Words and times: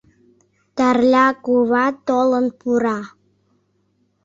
Тарля 0.75 1.27
кува 1.43 1.85
толын 2.07 2.45
пура. 2.59 2.99